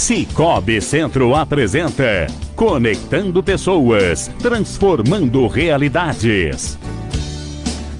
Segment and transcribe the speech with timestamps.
[0.00, 6.78] Cicobi Centro apresenta Conectando Pessoas, Transformando Realidades.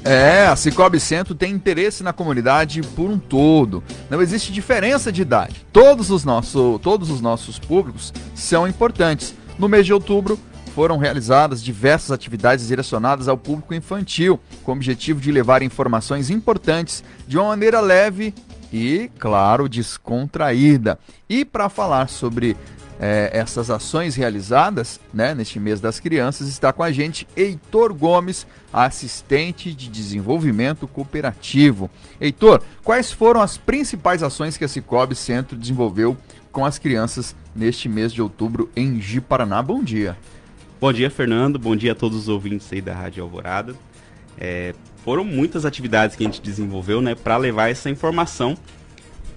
[0.02, 3.84] É, a Cicobi Centro tem interesse na comunidade por um todo.
[4.08, 5.66] Não existe diferença de idade.
[5.70, 9.34] Todos os, nosso, todos os nossos públicos são importantes.
[9.58, 10.40] No mês de outubro,
[10.74, 17.04] foram realizadas diversas atividades direcionadas ao público infantil, com o objetivo de levar informações importantes
[17.28, 18.32] de uma maneira leve
[18.72, 20.98] e, claro, descontraída.
[21.28, 22.56] E para falar sobre
[23.00, 28.46] é, essas ações realizadas né, neste mês das crianças, está com a gente Heitor Gomes,
[28.72, 31.90] assistente de desenvolvimento cooperativo.
[32.20, 36.16] Heitor, quais foram as principais ações que a Cicobi Centro desenvolveu
[36.52, 39.62] com as crianças neste mês de outubro em Ji Paraná?
[39.62, 40.16] Bom dia.
[40.78, 41.58] Bom dia, Fernando.
[41.58, 43.74] Bom dia a todos os ouvintes aí da Rádio Alvorada.
[44.38, 48.56] É, foram muitas atividades que a gente desenvolveu, né, para levar essa informação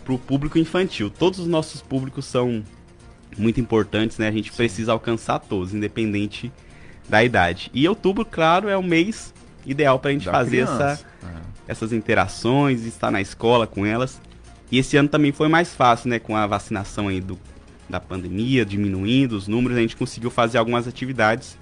[0.04, 1.10] para o público infantil.
[1.10, 2.64] Todos os nossos públicos são
[3.38, 4.28] muito importantes, né?
[4.28, 6.52] A gente precisa alcançar todos, independente
[7.08, 7.72] da idade.
[7.74, 9.34] E outubro, claro, é o mês
[9.66, 11.28] ideal para a gente da fazer essa, é.
[11.68, 14.22] essas interações, estar na escola com elas.
[14.72, 16.20] E esse ano também foi mais fácil, né?
[16.20, 17.40] Com a vacinação aí do,
[17.90, 21.58] da pandemia, diminuindo os números, a gente conseguiu fazer algumas atividades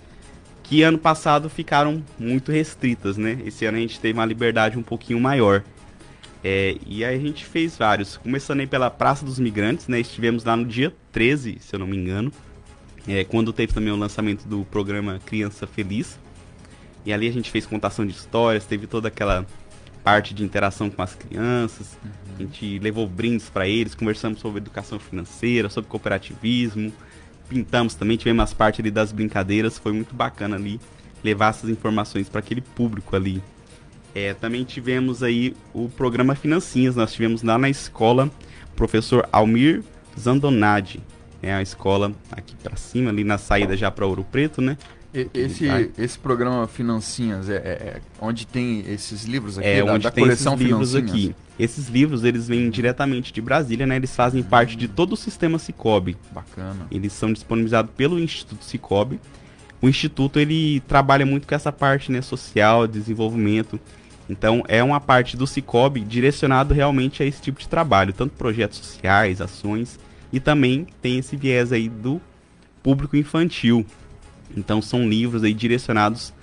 [0.71, 3.37] que ano passado ficaram muito restritas, né?
[3.45, 5.65] Esse ano a gente teve uma liberdade um pouquinho maior.
[6.41, 9.99] É, e aí a gente fez vários, começando aí pela Praça dos Migrantes, né?
[9.99, 12.31] Estivemos lá no dia 13, se eu não me engano,
[13.05, 16.17] é, quando teve também o lançamento do programa Criança Feliz.
[17.05, 19.45] E ali a gente fez contação de histórias, teve toda aquela
[20.05, 21.97] parte de interação com as crianças.
[22.01, 22.11] Uhum.
[22.33, 26.93] A gente levou brindes para eles, conversamos sobre educação financeira, sobre cooperativismo
[27.51, 30.79] pintamos também, tivemos as partes ali das brincadeiras, foi muito bacana ali
[31.21, 33.43] levar essas informações para aquele público ali.
[34.15, 38.31] É, também tivemos aí o programa Financinhas, nós tivemos lá na escola
[38.73, 39.83] professor Almir
[40.17, 41.01] Zandonadi,
[41.43, 44.77] é a escola aqui para cima, ali na saída já para Ouro Preto, né?
[45.13, 50.03] Esse, esse programa Financinhas é, é, é, onde tem esses livros aqui, é, da, onde
[50.05, 51.35] da tem coleção esses livros aqui.
[51.61, 53.95] Esses livros, eles vêm diretamente de Brasília, né?
[53.95, 56.17] Eles fazem parte de todo o sistema Cicobi.
[56.31, 56.87] Bacana.
[56.89, 59.19] Eles são disponibilizados pelo Instituto Cicobi.
[59.81, 63.79] O Instituto, ele trabalha muito com essa parte né, social, desenvolvimento.
[64.27, 68.11] Então, é uma parte do Cicobi direcionado realmente a esse tipo de trabalho.
[68.13, 69.99] Tanto projetos sociais, ações,
[70.33, 72.19] e também tem esse viés aí do
[72.81, 73.85] público infantil.
[74.55, 76.33] Então são livros aí direcionados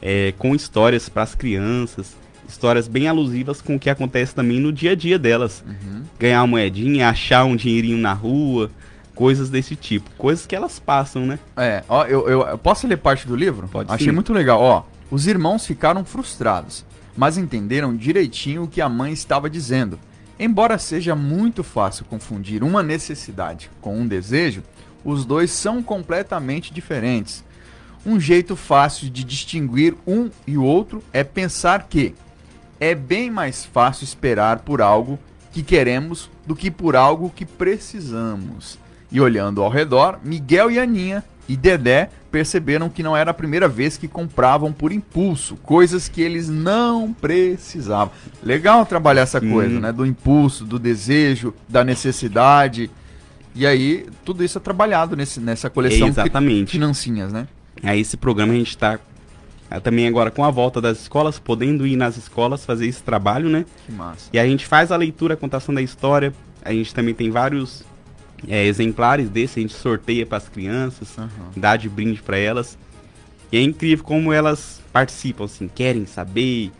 [0.00, 2.16] é, com histórias para as crianças,
[2.48, 5.64] histórias bem alusivas com o que acontece também no dia a dia delas.
[5.66, 6.02] Uhum.
[6.18, 8.70] Ganhar uma moedinha, achar um dinheirinho na rua,
[9.14, 10.08] coisas desse tipo.
[10.16, 11.38] Coisas que elas passam, né?
[11.56, 13.66] É, ó, eu, eu, eu posso ler parte do livro?
[13.68, 14.12] Pode Achei sim.
[14.12, 14.60] muito legal.
[14.60, 16.84] Ó, os irmãos ficaram frustrados,
[17.16, 19.98] mas entenderam direitinho o que a mãe estava dizendo.
[20.38, 24.62] Embora seja muito fácil confundir uma necessidade com um desejo,
[25.02, 27.42] os dois são completamente diferentes.
[28.04, 32.14] Um jeito fácil de distinguir um e o outro é pensar que
[32.80, 35.18] é bem mais fácil esperar por algo
[35.52, 38.78] que queremos do que por algo que precisamos.
[39.10, 43.68] E olhando ao redor, Miguel e Aninha e Dedé perceberam que não era a primeira
[43.68, 48.12] vez que compravam por impulso, coisas que eles não precisavam.
[48.42, 49.50] Legal trabalhar essa Sim.
[49.50, 49.92] coisa, né?
[49.92, 52.90] Do impulso, do desejo, da necessidade.
[53.54, 56.72] E aí, tudo isso é trabalhado nesse, nessa coleção Exatamente.
[56.72, 57.48] financinhas, né?
[57.82, 58.98] Aí esse programa a gente está é,
[59.82, 63.64] também agora com a volta das escolas, podendo ir nas escolas fazer esse trabalho, né?
[63.84, 64.30] Que massa.
[64.32, 66.32] E a gente faz a leitura, a contação da história.
[66.64, 67.84] A gente também tem vários
[68.48, 71.28] é, exemplares desse, a gente sorteia para as crianças, uhum.
[71.56, 72.78] dá de brinde para elas.
[73.50, 76.72] E é incrível como elas participam, assim, querem saber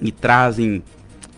[0.00, 0.82] e trazem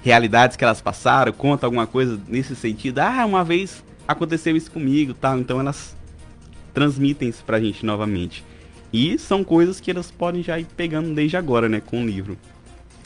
[0.03, 2.99] realidades que elas passaram, conta alguma coisa nesse sentido.
[3.01, 5.39] Ah, uma vez aconteceu isso comigo, tal.
[5.39, 5.95] Então elas
[6.73, 8.45] transmitem isso pra gente novamente.
[8.93, 12.39] E são coisas que elas podem já ir pegando desde agora, né, com o livro.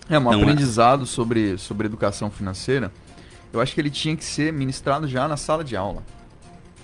[0.09, 1.07] É, um então, é aprendizado é...
[1.07, 2.93] sobre, sobre educação financeira,
[3.53, 6.03] eu acho que ele tinha que ser ministrado já na sala de aula.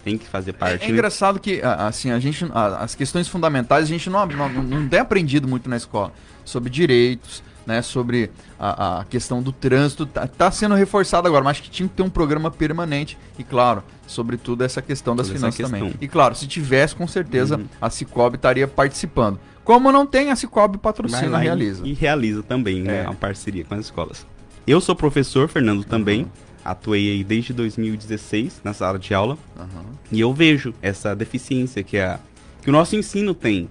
[0.04, 0.84] Tem que fazer parte.
[0.84, 2.46] É, é engraçado que, assim, a gente,
[2.78, 6.12] as questões fundamentais a gente não, não, não tem aprendido muito na escola.
[6.44, 11.58] Sobre direitos, né, sobre a, a questão do trânsito, está tá sendo reforçado agora, mas
[11.58, 15.38] acho que tinha que ter um programa permanente e, claro, sobretudo essa questão das Toda
[15.38, 15.94] finanças também.
[16.00, 17.66] E, claro, se tivesse, com certeza, uhum.
[17.78, 19.38] a Cicobi estaria participando.
[19.62, 21.86] Como não tem, a Cicobi patrocina e realiza.
[21.86, 23.04] E, realiza também, né, é.
[23.04, 24.26] uma parceria com as escolas.
[24.66, 26.22] Eu sou professor, Fernando também.
[26.22, 26.30] Uhum.
[26.64, 29.36] Atuei aí desde 2016 na sala de aula.
[29.58, 29.92] Uhum.
[30.10, 32.18] E eu vejo essa deficiência que, a,
[32.62, 33.68] que o nosso ensino tem.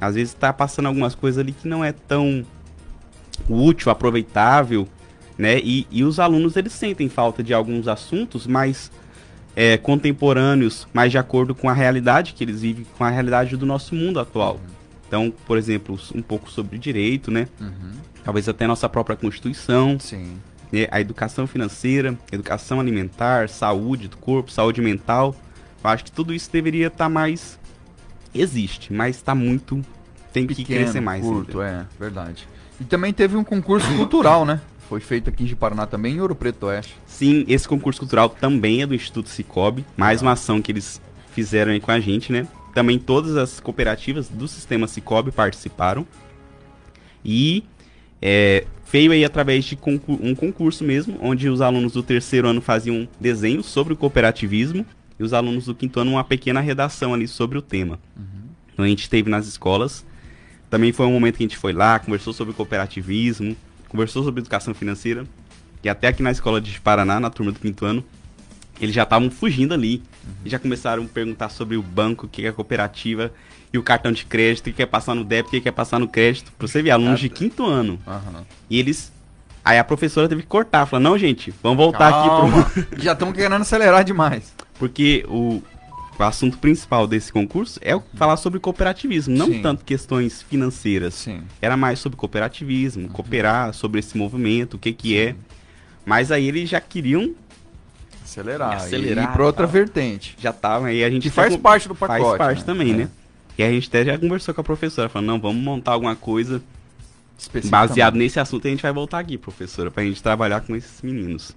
[0.00, 2.44] Às vezes está passando algumas coisas ali que não é tão
[3.48, 4.88] útil, aproveitável,
[5.38, 5.58] né?
[5.58, 8.90] E, e os alunos eles sentem falta de alguns assuntos, mas
[9.54, 13.66] é, contemporâneos, mais de acordo com a realidade que eles vivem, com a realidade do
[13.66, 14.54] nosso mundo atual.
[14.54, 14.76] Uhum.
[15.08, 17.48] Então, por exemplo, um pouco sobre direito, né?
[17.60, 17.92] Uhum.
[18.24, 19.98] Talvez até nossa própria Constituição.
[20.00, 20.36] Sim.
[20.72, 20.88] Né?
[20.90, 25.34] A educação financeira, educação alimentar, saúde do corpo, saúde mental.
[25.82, 27.58] Eu acho que tudo isso deveria estar tá mais.
[28.34, 29.80] Existe, mas está muito.
[30.32, 31.22] Tem Pequeno, que crescer mais.
[31.22, 32.46] Curto, é, verdade.
[32.80, 34.60] E também teve um concurso cultural, né?
[34.88, 36.96] Foi feito aqui em Paraná também, em Ouro Preto Oeste.
[37.06, 39.84] Sim, esse concurso cultural também é do Instituto Cicobi.
[39.96, 41.00] Mais uma ação que eles
[41.32, 42.46] fizeram aí com a gente, né?
[42.72, 46.06] Também todas as cooperativas do sistema Cicobi participaram.
[47.24, 47.64] E
[48.22, 52.60] é, veio aí através de concur um concurso mesmo, onde os alunos do terceiro ano
[52.60, 54.86] faziam desenhos sobre o cooperativismo
[55.18, 57.98] e os alunos do quinto ano uma pequena redação ali sobre o tema.
[58.16, 58.46] Uhum.
[58.72, 60.04] Então a gente teve nas escolas.
[60.68, 63.56] Também foi um momento que a gente foi lá, conversou sobre cooperativismo,
[63.88, 65.24] conversou sobre educação financeira.
[65.82, 68.04] E até aqui na escola de Paraná, na turma do quinto ano,
[68.80, 70.02] eles já estavam fugindo ali.
[70.24, 70.32] Uhum.
[70.44, 73.32] E já começaram a perguntar sobre o banco, o que é cooperativa,
[73.72, 75.98] e o cartão de crédito, o que é passar no débito, o que é passar
[75.98, 76.52] no crédito.
[76.58, 77.98] Pra você ver, alunos de quinto ano.
[78.06, 78.44] Uhum.
[78.68, 79.12] E eles.
[79.64, 82.60] Aí a professora teve que cortar, falou, não, gente, vamos voltar Calma.
[82.60, 82.98] aqui pro.
[83.02, 84.54] já estamos querendo acelerar demais.
[84.78, 85.60] Porque o,
[86.18, 89.62] o assunto principal desse concurso é falar sobre cooperativismo, não Sim.
[89.62, 91.14] tanto questões financeiras.
[91.14, 91.42] Sim.
[91.60, 93.08] Era mais sobre cooperativismo, uhum.
[93.08, 95.34] cooperar, sobre esse movimento, o que que é.
[96.04, 97.34] Mas aí eles já queriam
[98.24, 100.36] acelerar, acelerar e ir para outra vertente.
[100.38, 101.60] Já tava aí a gente que faz com...
[101.60, 102.20] parte do pacote.
[102.22, 102.64] Faz parte né?
[102.64, 102.96] também, é.
[102.96, 103.08] né?
[103.58, 106.62] E a gente até já conversou com a professora, falando, não, vamos montar alguma coisa
[107.64, 111.02] baseado nesse assunto e a gente vai voltar aqui, professora, pra gente trabalhar com esses
[111.02, 111.52] meninos.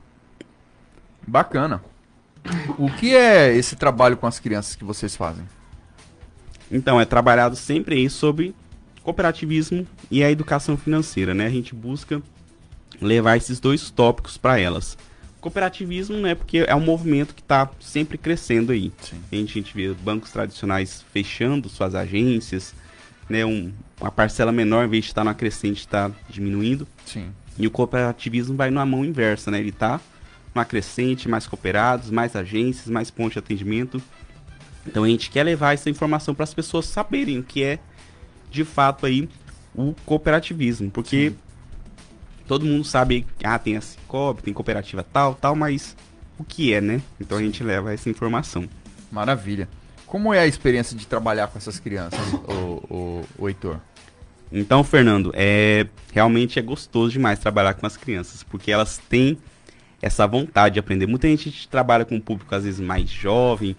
[1.28, 1.82] Bacana.
[2.78, 5.46] O que é esse trabalho com as crianças que vocês fazem?
[6.72, 8.56] Então, é trabalhado sempre aí sobre
[9.04, 11.46] cooperativismo e a educação financeira, né?
[11.46, 12.22] A gente busca
[13.02, 14.98] levar esses dois tópicos para elas.
[15.42, 16.36] Cooperativismo, né?
[16.36, 18.92] Porque é um movimento que está sempre crescendo aí.
[19.32, 22.76] A gente, a gente vê bancos tradicionais fechando suas agências,
[23.30, 23.46] né?
[23.46, 26.88] Um, uma parcela menor, em vez de estar tá na crescente, está diminuindo.
[27.06, 27.30] Sim.
[27.58, 29.60] E o cooperativismo vai na mão inversa, né?
[29.60, 30.00] Ele está
[30.54, 34.02] uma crescente, mais cooperados, mais agências, mais pontos de atendimento.
[34.86, 37.80] Então a gente quer levar essa informação para as pessoas saberem o que é
[38.50, 39.30] de fato aí
[39.76, 41.38] o cooperativismo, porque Sim.
[42.48, 45.96] todo mundo sabe, ah, tem a Cicobi, tem cooperativa tal, tal, mas
[46.38, 47.02] o que é, né?
[47.20, 47.44] Então Sim.
[47.44, 48.68] a gente leva essa informação.
[49.12, 49.70] Maravilha.
[50.06, 52.54] Como é a experiência de trabalhar com essas crianças, o,
[52.90, 53.80] o, o Heitor?
[54.52, 59.38] Então, Fernando, é realmente é gostoso demais trabalhar com as crianças, porque elas têm
[60.02, 61.06] essa vontade de aprender.
[61.08, 63.76] Muita gente trabalha com um público às vezes mais jovem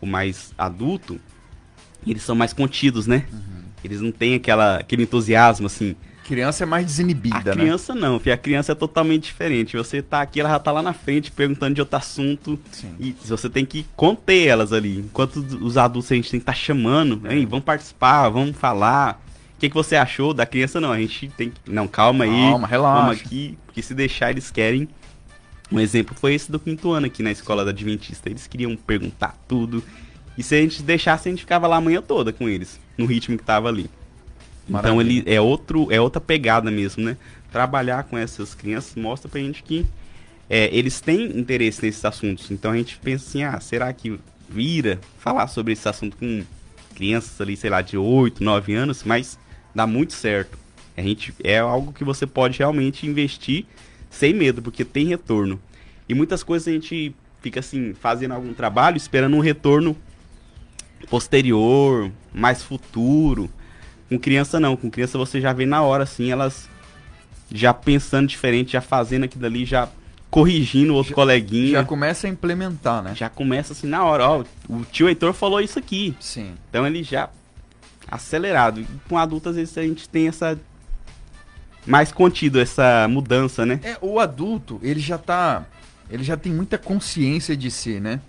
[0.00, 1.20] ou mais adulto,
[2.04, 3.24] e eles são mais contidos, né?
[3.32, 3.64] Uhum.
[3.82, 5.96] Eles não têm aquela, aquele entusiasmo assim.
[6.24, 7.62] Criança é mais desinibida, a né?
[7.62, 9.76] criança não, porque a criança é totalmente diferente.
[9.76, 12.58] Você tá aqui, ela já tá lá na frente perguntando de outro assunto.
[12.72, 12.94] Sim.
[12.98, 15.00] E você tem que conter elas ali.
[15.00, 17.36] Enquanto os adultos a gente tem que estar tá chamando, é.
[17.36, 19.22] hein, vamos participar, vamos falar.
[19.54, 20.80] O que, que você achou da criança?
[20.80, 21.70] Não, a gente tem que.
[21.70, 22.30] Não, calma aí.
[22.30, 23.02] Calma, relaxa.
[23.02, 24.88] Vamos aqui, porque se deixar eles querem
[25.74, 28.30] um exemplo foi esse do quinto ano aqui na escola da Adventista.
[28.30, 29.82] Eles queriam perguntar tudo.
[30.38, 33.06] E se a gente deixasse, a gente ficava lá a manhã toda com eles, no
[33.06, 33.90] ritmo que tava ali.
[34.68, 34.92] Maravilha.
[34.92, 37.16] Então ele é outro, é outra pegada mesmo, né?
[37.50, 39.84] Trabalhar com essas crianças mostra pra gente que
[40.48, 42.50] é, eles têm interesse nesses assuntos.
[42.50, 44.18] Então a gente pensa assim, ah, será que
[44.48, 46.44] vira falar sobre esse assunto com
[46.94, 49.38] crianças ali, sei lá, de 8, 9 anos, mas
[49.74, 50.56] dá muito certo.
[50.96, 53.66] A gente é algo que você pode realmente investir
[54.14, 55.60] sem medo, porque tem retorno.
[56.08, 59.96] E muitas coisas a gente fica assim, fazendo algum trabalho, esperando um retorno
[61.08, 63.50] posterior, mais futuro.
[64.08, 66.68] Com criança não, com criança você já vê na hora assim, elas
[67.50, 69.88] já pensando diferente, já fazendo aquilo ali, já
[70.30, 71.70] corrigindo o outro já, coleguinha.
[71.72, 73.14] Já começa a implementar, né?
[73.14, 76.14] Já começa assim na hora, ó, o tio Heitor falou isso aqui.
[76.18, 76.54] Sim.
[76.68, 77.30] Então ele já
[78.10, 78.80] acelerado.
[78.80, 80.58] E com adulto às vezes a gente tem essa
[81.86, 83.80] mais contido essa mudança, né?
[83.82, 85.66] É, o adulto, ele já tá.
[86.10, 88.20] Ele já tem muita consciência de si, né?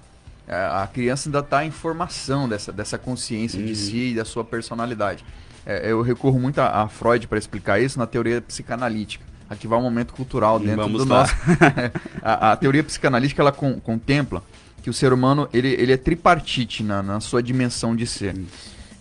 [0.48, 3.65] A criança ainda está em formação dessa, dessa consciência uhum.
[3.65, 5.25] de si e da sua personalidade.
[5.65, 9.25] É, eu recorro muito a, a Freud para explicar isso na teoria psicanalítica.
[9.50, 11.22] Aqui vai um momento cultural dentro Vamos do lá.
[11.22, 11.36] nosso.
[12.22, 14.44] a, a, teoria psicanalítica ela con, contempla
[14.84, 18.36] que o ser humano ele, ele é tripartite na, na sua dimensão de ser.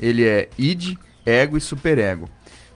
[0.00, 2.28] Ele é id, ego e superego.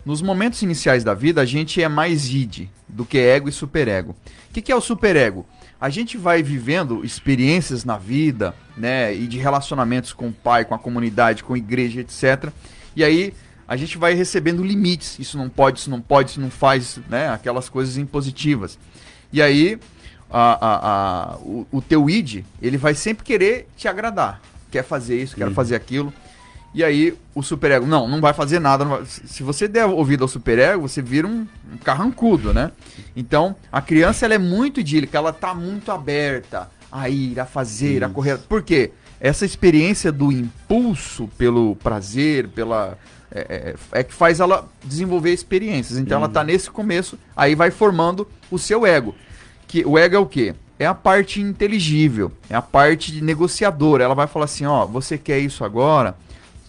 [0.05, 4.13] Nos momentos iniciais da vida, a gente é mais id do que ego e superego.
[4.51, 5.47] O que, que é o superego?
[5.81, 10.75] A gente vai vivendo experiências na vida, né, e de relacionamentos com o pai, com
[10.75, 12.51] a comunidade, com a igreja, etc.
[12.97, 13.33] E aí
[13.67, 15.19] a gente vai recebendo limites.
[15.19, 18.77] Isso não pode, isso não pode, isso não faz, né, aquelas coisas impositivas.
[19.33, 19.79] E aí
[20.31, 24.41] a, a, a, o, o teu id, ele vai sempre querer te agradar.
[24.71, 25.55] Quer fazer isso, quer Uhum.
[25.55, 26.13] fazer aquilo.
[26.75, 28.85] E aí o superego, não, não vai fazer nada.
[28.85, 32.71] vai- Se você der ouvido ao superego, você vira um, um carrancudo, né?
[33.17, 38.05] Então, a criança ela é muito idílica, ela tá muito aberta a ir, a fazer,
[38.05, 38.39] a correr.
[38.39, 38.91] Por quê?
[39.21, 42.97] Essa experiência do impulso pelo prazer, pela.
[43.31, 45.99] É, é- é que faz ela desenvolver experiências.
[45.99, 49.15] Então ela tá nesse começo, aí vai formando o seu ego.
[49.67, 50.55] Que o ego é o quê?
[50.79, 54.03] É a parte inteligível, é a parte de negociadora.
[54.05, 56.15] Ela vai falar assim, ó, você quer isso agora?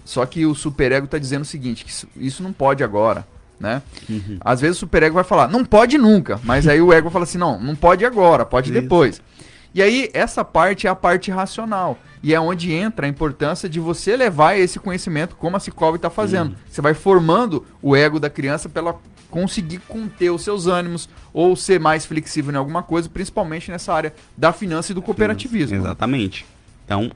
[0.05, 3.25] Só que o superego tá dizendo o seguinte, que isso, isso não pode agora,
[3.59, 3.81] né?
[4.09, 4.37] Uhum.
[4.41, 7.37] Às vezes o superego vai falar, não pode nunca, mas aí o ego fala assim,
[7.37, 8.81] não, não pode agora, pode Isso.
[8.81, 9.21] depois.
[9.73, 11.97] E aí essa parte é a parte racional.
[12.21, 16.09] E é onde entra a importância de você levar esse conhecimento como a Cicobi está
[16.09, 16.53] fazendo.
[16.69, 21.55] Você vai formando o ego da criança para ela conseguir conter os seus ânimos ou
[21.55, 25.77] ser mais flexível em alguma coisa, principalmente nessa área da finança e do cooperativismo.
[25.77, 25.83] né?
[25.83, 26.45] Exatamente.
[26.83, 27.11] Então,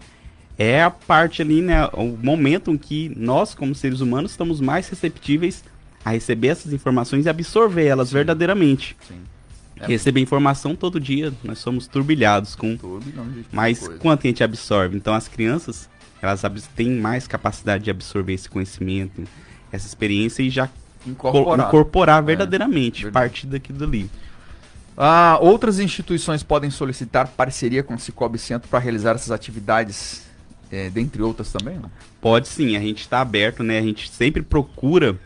[0.58, 1.86] é a parte ali, né?
[1.94, 5.64] O momento em que nós, como seres humanos, estamos mais receptíveis
[6.06, 8.96] a receber essas informações e absorver elas verdadeiramente.
[9.08, 9.16] Sim.
[9.80, 9.88] É.
[9.88, 13.98] Receber informação todo dia, nós somos turbilhados com Turbilhão de mas coisa.
[14.00, 14.96] quanto a gente absorve?
[14.96, 15.90] Então as crianças,
[16.22, 16.42] elas
[16.76, 19.24] têm mais capacidade de absorver esse conhecimento,
[19.72, 20.74] essa experiência e já co-
[21.10, 21.68] Incorporar.
[21.68, 23.14] incorporar verdadeiramente, verdade.
[23.30, 24.10] partir daquilo dali.
[24.96, 30.22] Ah, outras instituições podem solicitar parceria com o Cicobi Centro para realizar essas atividades,
[30.74, 31.78] eh, dentre outras também?
[31.78, 31.92] não?
[32.20, 33.78] Pode sim, a gente está aberto, né?
[33.78, 35.20] A gente sempre procura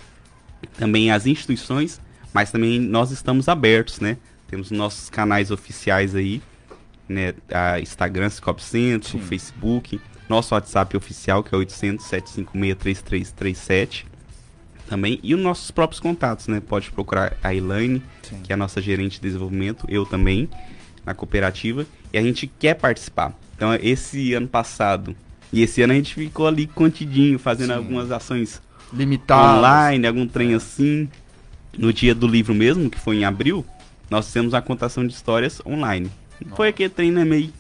[0.78, 2.02] também as instituições,
[2.34, 4.18] mas também nós estamos abertos, né?
[4.48, 6.42] Temos nossos canais oficiais aí,
[7.08, 7.34] né?
[7.50, 9.20] A Instagram Cicobi Centro.
[9.20, 14.06] Facebook, nosso WhatsApp oficial que é 800 756 3337
[14.90, 16.60] também e os nossos próprios contatos, né?
[16.60, 18.42] Pode procurar a Elaine, Sim.
[18.44, 20.50] que é a nossa gerente de desenvolvimento, eu também,
[21.06, 23.34] na cooperativa, e a gente quer participar.
[23.56, 25.16] Então, esse ano passado
[25.52, 27.78] e esse ano a gente ficou ali contidinho, fazendo Sim.
[27.78, 28.62] algumas ações
[28.94, 29.58] Limitadas.
[29.58, 31.10] online, algum trem assim.
[31.78, 33.66] No dia do livro mesmo, que foi em abril,
[34.10, 36.10] nós fizemos a contação de histórias online.
[36.44, 37.52] Não Foi aquele trem né, meio,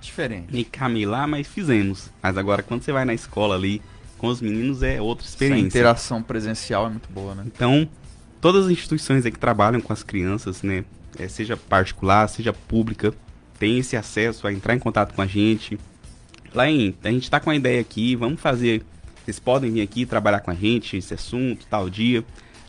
[0.00, 0.64] Diferente.
[0.64, 2.10] caminho lá, mas fizemos.
[2.22, 3.80] Mas agora, quando você vai na escola ali,
[4.18, 5.66] com os meninos, é outra Essa experiência.
[5.66, 7.44] interação presencial é muito boa, né?
[7.46, 7.88] Então,
[8.40, 10.84] todas as instituições aí que trabalham com as crianças, né,
[11.18, 13.12] eh, seja particular, seja pública,
[13.58, 15.78] tem esse acesso a entrar em contato com a gente.
[16.54, 18.82] Lá em, a gente tá com a ideia aqui, vamos fazer,
[19.24, 22.24] vocês podem vir aqui trabalhar com a gente, esse assunto, tal dia,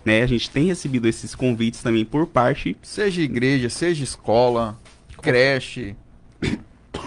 [0.06, 0.24] né?
[0.24, 4.80] A gente tem recebido esses convites também por parte Seja igreja, seja escola,
[5.22, 5.96] creche,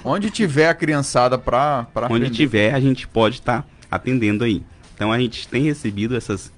[0.05, 4.63] onde tiver a criançada para para onde tiver, a gente pode estar atendendo aí.
[4.95, 6.53] Então a gente tem recebido essas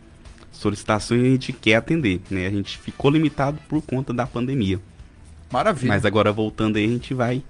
[0.52, 2.46] solicitações e a gente quer atender, né?
[2.46, 4.80] A gente ficou limitado por conta da pandemia.
[5.50, 5.88] Maravilha.
[5.88, 7.42] Mas agora voltando aí, a gente vai.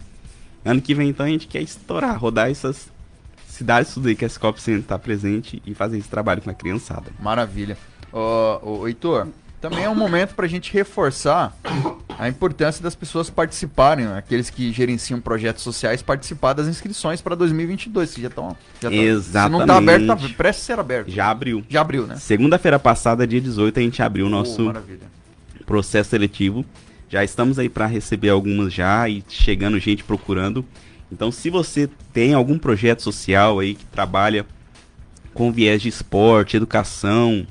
[0.64, 2.88] Ano que vem, então, a gente quer estourar, rodar essas
[3.48, 6.54] cidades tudo aí que a Scop Center tá presente e fazer esse trabalho com a
[6.54, 7.10] criançada.
[7.20, 7.76] Maravilha.
[8.12, 9.28] Ô, Heitor,
[9.60, 11.56] também é um momento para a gente reforçar
[12.18, 14.18] a importância das pessoas participarem, né?
[14.18, 18.56] aqueles que gerenciam projetos sociais, participar das inscrições para 2022, que já estão.
[18.80, 20.34] Já tão- Se não tá aberto, tá, Exatamente.
[20.34, 21.10] presta a ser aberto.
[21.10, 21.64] Já abriu.
[21.68, 22.16] Já abriu, né?
[22.16, 25.06] Segunda-feira passada, dia 18, a gente abriu o Oh, nosso maravilha.
[25.66, 26.64] processo seletivo.
[27.08, 30.64] Já estamos aí para receber algumas já e chegando gente procurando.
[31.10, 34.44] Então, se você tem algum projeto social aí que trabalha
[35.32, 37.46] com viés de esporte, educação,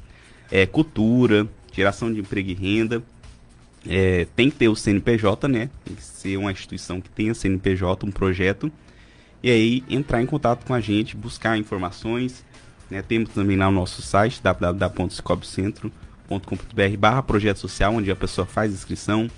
[0.52, 3.02] é, cultura, geração de emprego e renda,
[3.88, 5.70] é, tem que ter o CNPJ, né?
[5.86, 8.72] Tem que ser uma instituição que tenha CNPJ, um projeto.
[9.42, 12.46] E aí entrar em contato com a gente, buscar informações.
[12.90, 13.02] Né?
[13.02, 19.30] Temos também lá o nosso site, www.scobcentro.com.br barra projeto social, onde a pessoa faz inscrição.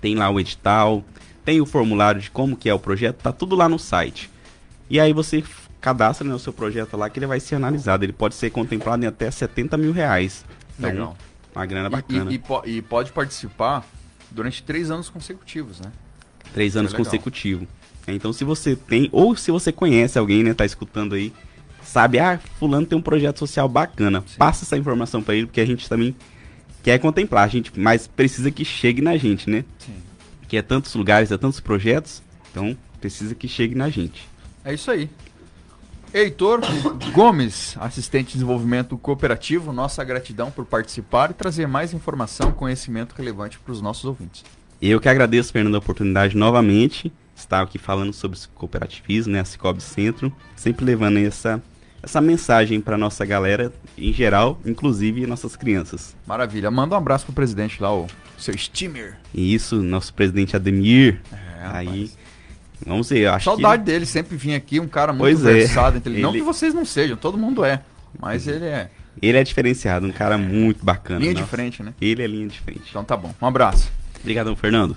[0.00, 1.04] Tem lá o edital,
[1.44, 4.30] tem o formulário de como que é o projeto, tá tudo lá no site.
[4.90, 5.42] E aí você
[5.80, 8.04] cadastra né, o seu projeto lá que ele vai ser analisado.
[8.04, 10.44] Ele pode ser contemplado em até 70 mil reais.
[10.78, 11.16] Então, Legal.
[11.54, 12.32] uma grana bacana.
[12.32, 13.86] E, e e pode participar
[14.30, 15.90] durante três anos consecutivos, né?
[16.52, 17.68] Três anos é consecutivos.
[18.06, 21.32] Então, se você tem, ou se você conhece alguém, né, tá escutando aí,
[21.82, 25.66] sabe, ah, fulano tem um projeto social bacana, passa essa informação para ele, porque a
[25.66, 26.16] gente também
[26.82, 29.64] quer contemplar, a gente, mas precisa que chegue na gente, né?
[29.78, 29.94] Sim.
[30.46, 34.28] Que é tantos lugares, é tantos projetos, então precisa que chegue na gente.
[34.64, 35.08] É isso aí.
[36.12, 36.60] Heitor
[37.12, 43.58] Gomes, assistente de desenvolvimento cooperativo, nossa gratidão por participar e trazer mais informação, conhecimento relevante
[43.58, 44.42] para os nossos ouvintes.
[44.80, 49.82] Eu que agradeço, Fernando, a oportunidade novamente, estar aqui falando sobre cooperativismo, né, a Cicobi
[49.82, 51.62] Centro, sempre levando essa
[52.02, 56.14] essa mensagem para nossa galera em geral, inclusive nossas crianças.
[56.26, 56.70] Maravilha.
[56.70, 58.06] Manda um abraço pro presidente lá, o
[58.38, 59.16] seu Steamer.
[59.34, 61.20] E isso, nosso presidente Ademir.
[61.32, 61.36] É,
[61.66, 62.18] aí, rapaz.
[62.86, 65.52] vamos ver, acho Saudade que dele, sempre vinha aqui, um cara muito Pois é.
[65.52, 65.96] versado.
[65.98, 66.22] inteligente.
[66.22, 67.82] Não Ele- que vocês não sejam, todo mundo é.
[68.18, 68.90] Mas ele é
[69.20, 71.18] ele é diferenciado, um cara muito bacana.
[71.20, 71.50] linha de nossa.
[71.50, 71.92] frente, né?
[72.00, 72.82] Ele é linha de frente.
[72.88, 73.34] Então tá bom.
[73.42, 73.90] Um abraço.
[74.20, 74.96] Obrigadão, Fernando.